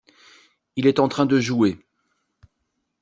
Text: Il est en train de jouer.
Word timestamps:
Il 0.77 0.87
est 0.87 0.97
en 0.97 1.07
train 1.09 1.27
de 1.27 1.39
jouer. 1.39 1.77